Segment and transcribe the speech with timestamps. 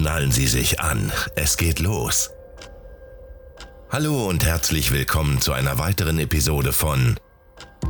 [0.00, 2.30] Schnallen Sie sich an, es geht los.
[3.90, 7.16] Hallo und herzlich willkommen zu einer weiteren Episode von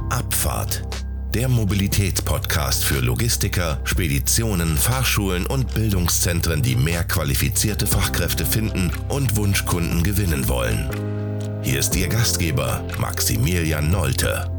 [0.09, 0.83] Abfahrt,
[1.35, 10.03] der Mobilitätspodcast für Logistiker, Speditionen, Fahrschulen und Bildungszentren, die mehr qualifizierte Fachkräfte finden und Wunschkunden
[10.03, 10.91] gewinnen wollen.
[11.63, 14.51] Hier ist Ihr Gastgeber Maximilian Nolte.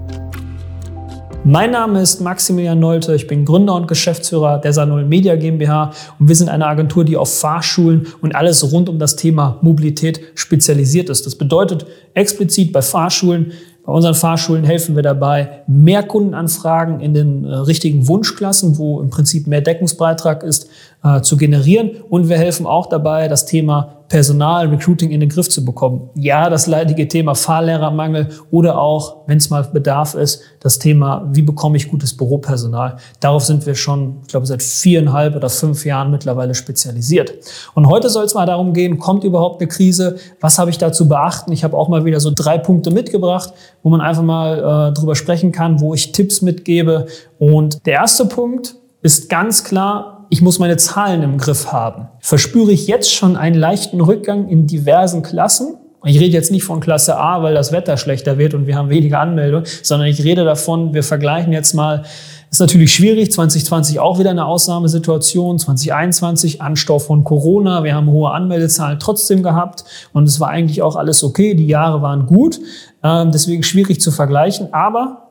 [1.43, 6.27] Mein Name ist Maximilian Nolte, ich bin Gründer und Geschäftsführer der Sanol Media GmbH und
[6.27, 11.09] wir sind eine Agentur, die auf Fahrschulen und alles rund um das Thema Mobilität spezialisiert
[11.09, 11.25] ist.
[11.25, 17.45] Das bedeutet explizit bei Fahrschulen, bei unseren Fahrschulen helfen wir dabei, mehr Kundenanfragen in den
[17.45, 20.69] äh, richtigen Wunschklassen, wo im Prinzip mehr Deckungsbeitrag ist,
[21.03, 21.91] äh, zu generieren.
[22.09, 26.09] Und wir helfen auch dabei, das Thema Personal, Recruiting in den Griff zu bekommen.
[26.15, 31.41] Ja, das leidige Thema Fahrlehrermangel oder auch, wenn es mal Bedarf ist, das Thema, wie
[31.41, 32.97] bekomme ich gutes Büropersonal.
[33.21, 37.31] Darauf sind wir schon, ich glaube, seit viereinhalb oder fünf Jahren mittlerweile spezialisiert.
[37.73, 40.17] Und heute soll es mal darum gehen, kommt überhaupt eine Krise?
[40.41, 41.53] Was habe ich da zu beachten?
[41.53, 45.15] Ich habe auch mal wieder so drei Punkte mitgebracht, wo man einfach mal äh, drüber
[45.15, 47.05] sprechen kann, wo ich Tipps mitgebe.
[47.39, 52.07] Und der erste Punkt ist ganz klar, ich muss meine Zahlen im Griff haben.
[52.21, 55.75] Verspüre ich jetzt schon einen leichten Rückgang in diversen Klassen?
[56.05, 58.89] Ich rede jetzt nicht von Klasse A, weil das Wetter schlechter wird und wir haben
[58.89, 62.03] weniger Anmeldungen, sondern ich rede davon, wir vergleichen jetzt mal,
[62.49, 68.31] ist natürlich schwierig, 2020 auch wieder eine Ausnahmesituation, 2021 Anstau von Corona, wir haben hohe
[68.31, 69.83] Anmeldezahlen trotzdem gehabt
[70.13, 72.59] und es war eigentlich auch alles okay, die Jahre waren gut,
[73.03, 75.30] ähm, deswegen schwierig zu vergleichen, aber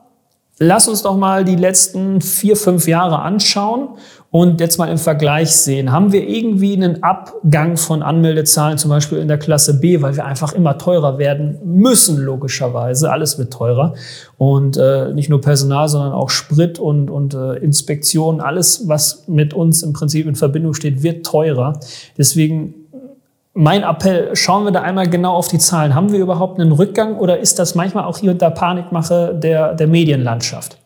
[0.61, 3.89] lass uns doch mal die letzten vier, fünf Jahre anschauen
[4.29, 5.91] und jetzt mal im Vergleich sehen.
[5.91, 10.23] Haben wir irgendwie einen Abgang von Anmeldezahlen, zum Beispiel in der Klasse B, weil wir
[10.23, 13.11] einfach immer teurer werden müssen, logischerweise.
[13.11, 13.95] Alles wird teurer.
[14.37, 19.55] Und äh, nicht nur Personal, sondern auch Sprit und, und äh, Inspektion, alles, was mit
[19.55, 21.79] uns im Prinzip in Verbindung steht, wird teurer.
[22.19, 22.80] Deswegen
[23.53, 25.93] mein Appell, schauen wir da einmal genau auf die Zahlen.
[25.93, 29.87] Haben wir überhaupt einen Rückgang oder ist das manchmal auch hier unter Panikmache der, der
[29.87, 30.77] Medienlandschaft?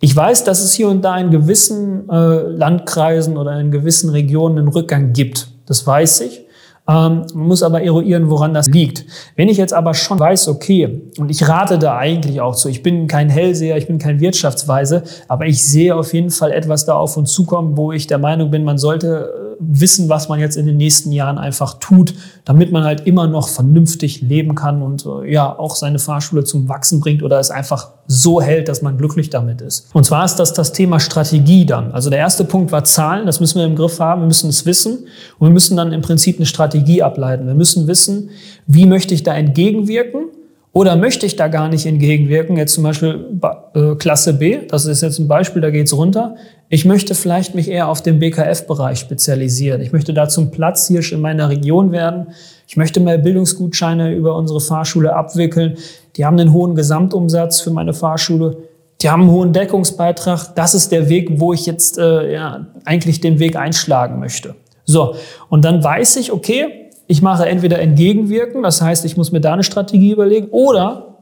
[0.00, 4.58] Ich weiß, dass es hier und da in gewissen äh, Landkreisen oder in gewissen Regionen
[4.58, 5.48] einen Rückgang gibt.
[5.66, 6.46] Das weiß ich.
[6.88, 9.04] Ähm, man muss aber eruieren, woran das liegt.
[9.34, 12.84] Wenn ich jetzt aber schon weiß, okay, und ich rate da eigentlich auch zu, ich
[12.84, 16.94] bin kein Hellseher, ich bin kein Wirtschaftsweise, aber ich sehe auf jeden Fall etwas da
[16.94, 20.66] auf uns zukommen, wo ich der Meinung bin, man sollte wissen, was man jetzt in
[20.66, 22.14] den nächsten Jahren einfach tut,
[22.44, 26.68] damit man halt immer noch vernünftig leben kann und äh, ja auch seine Fahrschule zum
[26.68, 29.88] Wachsen bringt oder es einfach so hält, dass man glücklich damit ist.
[29.94, 31.92] Und zwar ist das das Thema Strategie dann.
[31.92, 34.64] Also der erste Punkt war Zahlen, das müssen wir im Griff haben, wir müssen es
[34.64, 35.06] wissen
[35.38, 37.46] und wir müssen dann im Prinzip eine Strategie ableiten.
[37.46, 38.30] Wir müssen wissen,
[38.66, 40.26] wie möchte ich da entgegenwirken
[40.72, 42.56] oder möchte ich da gar nicht entgegenwirken?
[42.56, 43.40] Jetzt zum Beispiel
[43.74, 46.36] äh, Klasse B, das ist jetzt ein Beispiel, da geht's runter.
[46.70, 49.80] Ich möchte vielleicht mich eher auf den BKF-Bereich spezialisieren.
[49.80, 52.28] Ich möchte da zum Platzhirsch in meiner Region werden.
[52.66, 55.78] Ich möchte mehr Bildungsgutscheine über unsere Fahrschule abwickeln.
[56.16, 58.58] Die haben einen hohen Gesamtumsatz für meine Fahrschule.
[59.00, 60.54] Die haben einen hohen Deckungsbeitrag.
[60.56, 64.54] Das ist der Weg, wo ich jetzt äh, ja, eigentlich den Weg einschlagen möchte.
[64.84, 65.14] So,
[65.48, 69.54] und dann weiß ich, okay, ich mache entweder entgegenwirken, das heißt, ich muss mir da
[69.54, 71.18] eine Strategie überlegen, oder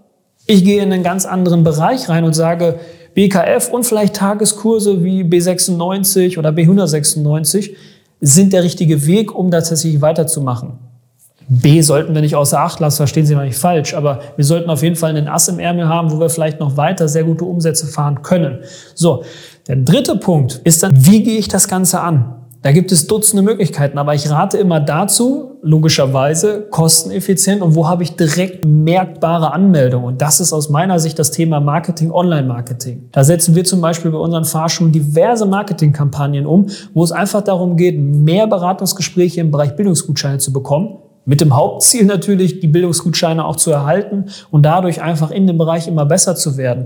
[0.46, 2.80] ich gehe in einen ganz anderen Bereich rein und sage,
[3.16, 7.71] BKF und vielleicht Tageskurse wie B96 oder B196
[8.21, 10.75] sind der richtige Weg, um tatsächlich weiterzumachen.
[11.49, 14.69] B sollten wir nicht außer Acht lassen, verstehen Sie mal nicht falsch, aber wir sollten
[14.69, 17.47] auf jeden Fall einen Ass im Ärmel haben, wo wir vielleicht noch weiter sehr gute
[17.47, 18.59] Umsätze fahren können.
[18.94, 19.25] So,
[19.66, 22.34] der dritte Punkt ist dann, wie gehe ich das Ganze an?
[22.62, 28.02] Da gibt es Dutzende Möglichkeiten, aber ich rate immer dazu, logischerweise kosteneffizient und wo habe
[28.02, 30.06] ich direkt merkbare Anmeldungen.
[30.06, 33.08] Und das ist aus meiner Sicht das Thema Marketing, Online-Marketing.
[33.12, 37.76] Da setzen wir zum Beispiel bei unseren Fahrschulen diverse Marketingkampagnen um, wo es einfach darum
[37.76, 40.98] geht, mehr Beratungsgespräche im Bereich Bildungsgutscheine zu bekommen.
[41.24, 45.88] Mit dem Hauptziel natürlich, die Bildungsgutscheine auch zu erhalten und dadurch einfach in dem Bereich
[45.88, 46.84] immer besser zu werden.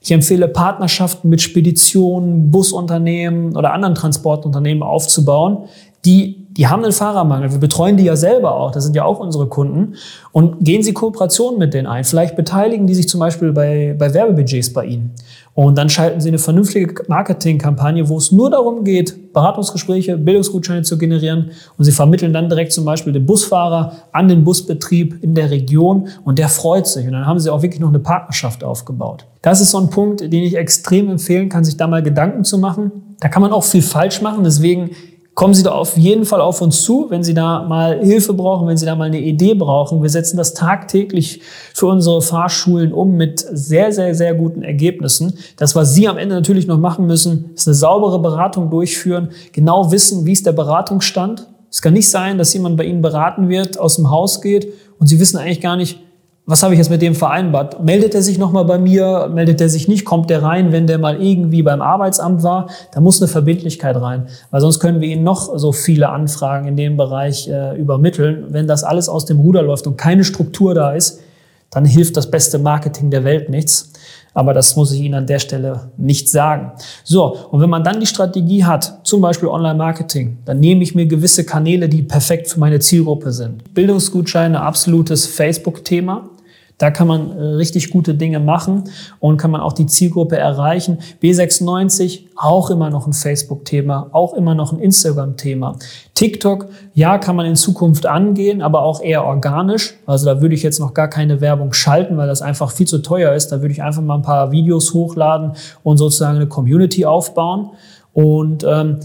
[0.00, 5.64] Ich empfehle Partnerschaften mit Speditionen, Busunternehmen oder anderen Transportunternehmen aufzubauen,
[6.04, 7.50] die, die haben einen Fahrermangel.
[7.50, 8.70] Wir betreuen die ja selber auch.
[8.70, 9.94] Das sind ja auch unsere Kunden.
[10.30, 12.04] Und gehen Sie Kooperationen mit denen ein.
[12.04, 15.14] Vielleicht beteiligen die sich zum Beispiel bei, bei Werbebudgets bei Ihnen.
[15.54, 20.98] Und dann schalten Sie eine vernünftige Marketingkampagne, wo es nur darum geht, Beratungsgespräche, Bildungsgutscheine zu
[20.98, 21.50] generieren.
[21.76, 26.08] Und Sie vermitteln dann direkt zum Beispiel den Busfahrer an den Busbetrieb in der Region
[26.24, 27.06] und der freut sich.
[27.06, 29.26] Und dann haben Sie auch wirklich noch eine Partnerschaft aufgebaut.
[29.48, 32.58] Das ist so ein Punkt, den ich extrem empfehlen kann, sich da mal Gedanken zu
[32.58, 33.16] machen.
[33.18, 34.44] Da kann man auch viel falsch machen.
[34.44, 34.90] Deswegen
[35.32, 38.68] kommen Sie da auf jeden Fall auf uns zu, wenn Sie da mal Hilfe brauchen,
[38.68, 40.02] wenn Sie da mal eine Idee brauchen.
[40.02, 41.40] Wir setzen das tagtäglich
[41.72, 45.38] für unsere Fahrschulen um mit sehr, sehr, sehr guten Ergebnissen.
[45.56, 49.90] Das, was Sie am Ende natürlich noch machen müssen, ist eine saubere Beratung durchführen, genau
[49.90, 53.80] wissen, wie ist der Beratungsstand, Es kann nicht sein, dass jemand bei Ihnen beraten wird,
[53.80, 54.68] aus dem Haus geht
[54.98, 56.00] und Sie wissen eigentlich gar nicht,
[56.48, 57.84] was habe ich jetzt mit dem vereinbart?
[57.84, 59.30] Meldet er sich nochmal bei mir?
[59.30, 60.06] Meldet er sich nicht?
[60.06, 62.70] Kommt der rein, wenn der mal irgendwie beim Arbeitsamt war?
[62.90, 66.74] Da muss eine Verbindlichkeit rein, weil sonst können wir Ihnen noch so viele Anfragen in
[66.74, 68.46] dem Bereich äh, übermitteln.
[68.48, 71.20] Wenn das alles aus dem Ruder läuft und keine Struktur da ist,
[71.68, 73.92] dann hilft das beste Marketing der Welt nichts.
[74.32, 76.72] Aber das muss ich Ihnen an der Stelle nicht sagen.
[77.04, 81.04] So, und wenn man dann die Strategie hat, zum Beispiel Online-Marketing, dann nehme ich mir
[81.04, 83.74] gewisse Kanäle, die perfekt für meine Zielgruppe sind.
[83.74, 86.30] Bildungsgutscheine, absolutes Facebook-Thema.
[86.78, 88.84] Da kann man äh, richtig gute Dinge machen
[89.18, 90.98] und kann man auch die Zielgruppe erreichen.
[91.20, 95.76] B96 auch immer noch ein Facebook-Thema, auch immer noch ein Instagram-Thema.
[96.14, 99.94] TikTok, ja, kann man in Zukunft angehen, aber auch eher organisch.
[100.06, 102.98] Also da würde ich jetzt noch gar keine Werbung schalten, weil das einfach viel zu
[102.98, 103.48] teuer ist.
[103.48, 105.52] Da würde ich einfach mal ein paar Videos hochladen
[105.82, 107.70] und sozusagen eine Community aufbauen.
[108.12, 108.98] Und ähm,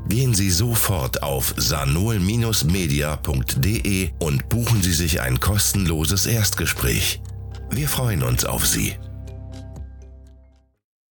[0.09, 7.19] Gehen Sie sofort auf sanol-media.de und buchen Sie sich ein kostenloses Erstgespräch.
[7.69, 8.95] Wir freuen uns auf Sie.